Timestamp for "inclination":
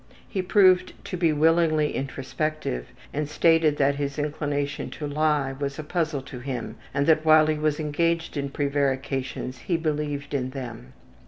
4.17-4.89